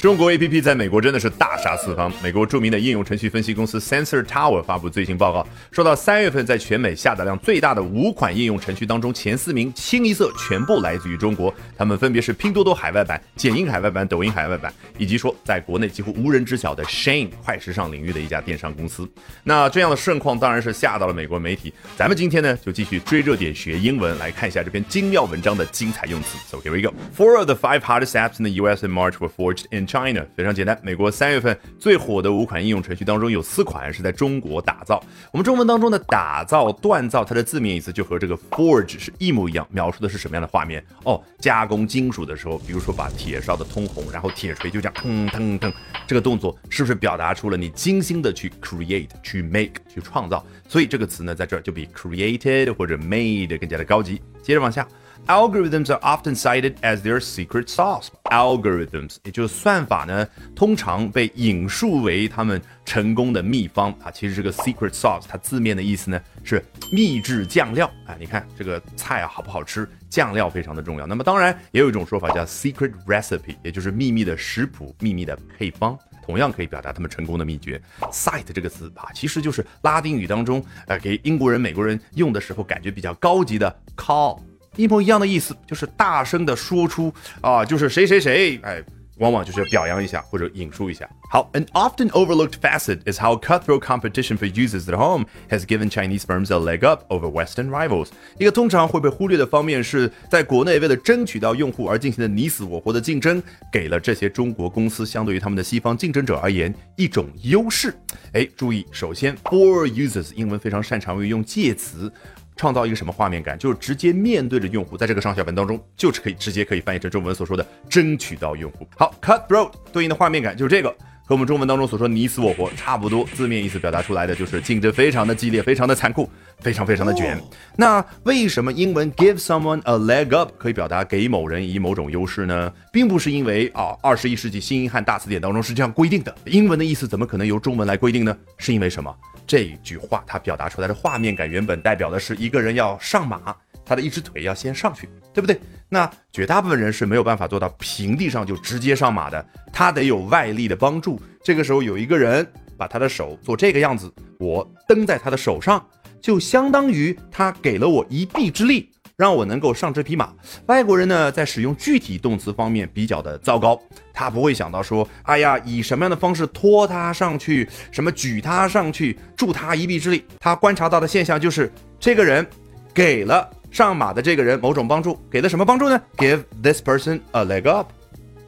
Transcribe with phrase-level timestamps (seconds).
[0.00, 2.10] 中国 A P P 在美国真的是大杀四方。
[2.22, 19.06] 美国著名的应用程序分析公司 Sensor Tower 发布最新报告，说到三月份在全美下载量最大的五款应用程序当中，前四名清一色全部来自于中国，他们分别是拼多多海外版、剪映海外版、抖音海外版，以及说在国内几乎无人知晓的 Shane 快时尚领域的一家电商公司。
[19.44, 21.74] 那这样的盛况当然是吓到了美国媒体。
[21.98, 26.38] 咱们今天呢就继续追热点学英文，来看一下这篇精妙文章的精彩用词。
[26.48, 26.94] So here we go.
[27.14, 28.82] Four of the five hottest apps in the U.S.
[28.82, 30.78] in March were forged in China，非常简单。
[30.84, 35.02] 美国三月份最火的五款应用程序当中，有四款是在中国打造。
[35.32, 40.80] 我们中文当中的打造、锻造，它的字面意思就和这个 forge 是一模一样，描述的是什么样的画面？
[41.04, 45.72] 哦，加工金属的时候，比如说把铁烧的通红，然后铁锤就这样腾腾腾，
[46.06, 50.46] 这个动作是不是表达出了你精心的去 create、去 make、去创造？
[50.68, 54.22] 所以这个词呢，在这儿就比 created 或者 made 更加的高级。
[54.40, 54.86] 接着往下。
[55.26, 58.08] Algorithms are often cited as their secret sauce.
[58.30, 64.10] Algorithms 也就是算法呢，通常被引述为他们成功的秘方啊。
[64.10, 68.16] 其实这个 secret sauce 它字面的意思呢是秘制酱料啊。
[68.18, 71.06] 你看这个菜啊好不好吃，酱料非常的重要。
[71.06, 77.80] 那么当然也有一种说法叫 secret recipe，也就是秘密的食谱、秘密的配方，同样可以表达他们成功的秘诀。
[78.12, 84.40] Sight 这个词啊，其实就是拉丁语当中呃给英国人、美国人用的时候感觉比较高级的 call。
[84.76, 88.82] 一模一样的意思，就是大声的说出啊，就是谁谁谁，哎，
[89.18, 91.08] 往往就是表扬一下或者引述一下。
[91.30, 96.50] 好，an often overlooked facet is how cutthroat competition for users at home has given Chinese firms
[96.50, 98.08] a leg up over Western rivals。
[98.38, 103.40] 一个通常会被忽略的方面是在国内为了争取到用户而进行的你死我活的竞争，
[103.70, 107.94] 给了这些中国公司相对于他们的西方竞争者而言一种优势。
[108.32, 112.10] 哎，注意，首先，for users，英文非常擅长于用介词。
[112.56, 113.58] 创造一个什么画面感？
[113.58, 118.86] 就是直接面对着用户，在这个上下文当中，就是可以直接可以翻译成中文所说的争取到用户。
[118.96, 120.94] 好，cutthroat 对应的画面感就是这个，
[121.30, 126.28] 和我们中文当中所说你死我活差不多，字面意思表达出来的就是竞争非常的激烈，非常的残酷，
[126.58, 127.40] 非常非常的卷。
[127.76, 132.72] 那为什么英文 give someone a leg up 可以表达给某人以某种优势呢？
[132.92, 136.34] 并不是因为啊，二十一世纪新英汉大词典当中是这样规定的。
[136.46, 138.36] 英文的意思怎么可能由中文来规定呢？
[138.58, 139.14] 是因为什么？
[139.46, 143.54] 这句话它表达出来的画面感原本代表的是一个人要上马，
[143.90, 145.60] 他的一只腿要先上去，对不对？
[145.88, 151.20] 那绝大部分人是没有办法做到平地上就直接上马的，他得有外力的帮助。
[151.42, 152.46] 这个时候有一个人
[152.78, 154.08] 把他的手做这个样子，
[154.38, 155.84] 我蹬在他的手上，
[156.20, 158.92] 就相当于他给了我一臂之力。
[159.16, 160.32] 让我能够上这匹马。
[160.64, 163.78] 外国人呢，在使用具体动词方面比较的糟糕，
[164.14, 170.24] 他不会想到说，哎呀，以什么样的方式拖他上去，什么举他上去，助他一臂之力。
[170.38, 172.46] 他观察到的现象就是，这个人
[172.94, 176.01] 给了上马的这个人某种帮助，给了什么帮助呢？
[176.17, 177.91] Give this person a leg up，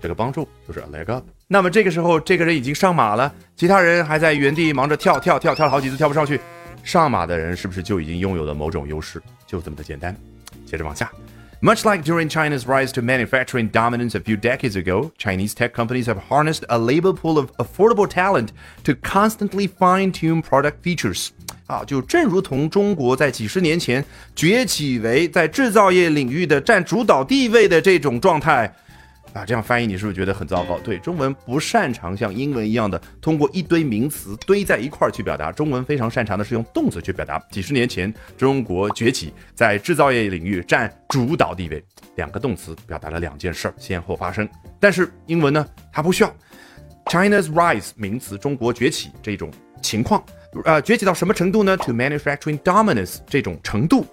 [0.00, 1.24] 这个帮助就是 a leg up。
[1.48, 6.40] 那么这个时候，这个人已经上马了，其他人还在原地忙着跳跳跳，跳了好几次跳不上去，
[6.82, 9.22] 上马的人是不是就已经拥有了某种优势？
[9.46, 10.16] 就这么的简单。
[10.64, 11.10] 接着往下。
[11.62, 16.18] Much like during China's rise to manufacturing dominance a few decades ago, Chinese tech companies have
[16.28, 18.50] harnessed a labor pool of affordable talent
[18.84, 21.32] to constantly fine tune product features.
[21.71, 24.03] 啊，就正如同中国在几十年前
[24.35, 28.65] 崛起为在制造业领域的占主导地位的这种状态，
[29.31, 30.77] 啊，这样翻译你是不是觉得很糟糕？
[30.79, 37.39] 对，中文不擅长像英文一样的通过一堆名词堆在一块儿去表达，中文非常擅长的是用动词去表达。
[37.49, 41.81] 几十年前，中国崛起，在制造业领域占主导地位，
[42.17, 44.45] 两个动词表达了两件事儿先后发生。
[44.77, 46.35] 但是英文呢，它不需要。
[47.05, 49.49] China's rise 名词，中国崛起这种
[49.81, 50.23] 情况，
[50.65, 54.05] 呃，崛起到什么程度呢？To manufacturing dominance 这种程度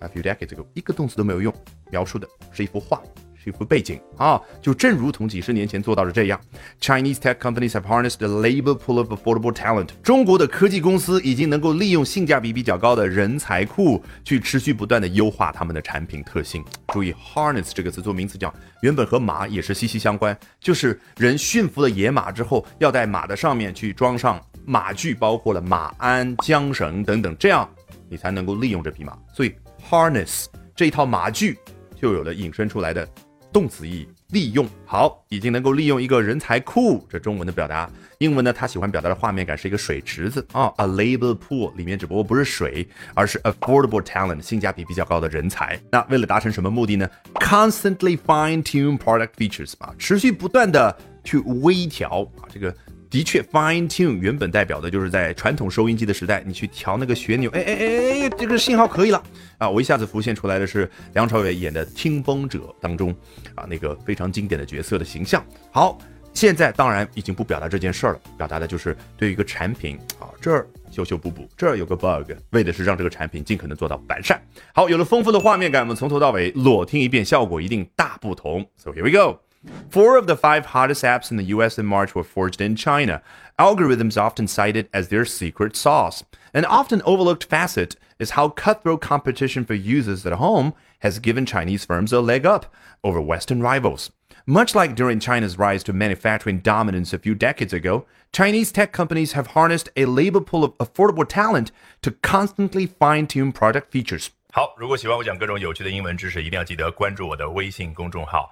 [0.00, 1.54] ，a few decades 这个一个动词都没有用，
[1.90, 3.00] 描述的是一幅画。
[3.42, 6.38] 是一幅背景啊，就正如同几十年前做到的这样
[6.78, 9.88] ，Chinese tech companies have harnessed the labor pool of affordable talent。
[10.02, 16.62] 中国的科技公司已经能够利用性价比比较高的人才库，去持续不断的优化他们的产品特性。
[16.88, 18.52] 注意，harness 这个词做名词讲，
[18.82, 24.38] 原本和马也是息息相关，就是人驯服了野马之后，要在马的上面去装上
[24.70, 27.68] 马具，包括了马鞍、缰绳等等，这样
[28.08, 29.18] 你才能够利用这匹马。
[29.34, 29.52] 所以
[29.90, 30.46] ，harness
[30.76, 31.58] 这一套马具
[32.00, 33.08] 就有了引申出来的。
[33.52, 37.90] 动词意义利用好，已经能够利用一个人才库，这中文的表达。
[38.18, 45.76] 英文呢，他喜欢表达的画面感是一个水池子啊，a labor pool 里面只不过不是水，而是 affordable talent 性价比比较高的人才。
[45.90, 52.72] 那为了达成什么目的呢？Constantly fine tune product features 啊，持续不断的去微调啊，这个。
[53.10, 59.20] 的确，fine tune 原本代表的就是在传统收音机的时代，你去调那个旋钮，哎哎哎哎，这个信号可以了
[59.58, 59.68] 啊！
[59.68, 63.12] 我一下子浮现出来的是梁朝伟演的《听风者》当中
[63.56, 65.44] 啊那个非常经典的角色的形象。
[65.72, 65.98] 好，
[66.32, 74.40] 现在当然已经不表达这件事儿了，表达的就是对于一个产品啊这儿修修补补，这儿有个 bug，为的是让这个产品尽可能做到完善。
[74.72, 78.64] 好，有了丰富的画面感，我们从头到尾裸听一遍，效果一定大不同。
[78.76, 79.40] So here we go.
[79.89, 83.21] Four of the five hottest apps in the US in March were forged in China.
[83.57, 86.23] Algorithms often cited as their secret sauce.
[86.53, 91.83] An often overlooked facet is how cutthroat competition for users at home has given Chinese
[91.83, 92.71] firms a leg up
[93.03, 94.11] over Western rivals.
[94.45, 99.31] Much like during China's rise to manufacturing dominance a few decades ago, Chinese tech companies
[99.31, 101.71] have harnessed a labor pool of affordable talent
[102.03, 104.29] to constantly fine tune product features.
[104.51, 108.51] 好，如果喜欢我讲各种有趣的英文知识，一定要记得关注我的微信公众号